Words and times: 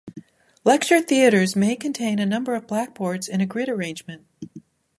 Lecture 0.65 0.99
theatres 0.99 1.55
may 1.55 1.75
contain 1.75 2.17
a 2.17 2.25
number 2.25 2.55
of 2.55 2.65
blackboards 2.65 3.27
in 3.29 3.39
a 3.39 3.45
grid 3.45 3.69
arrangement. 3.69 4.25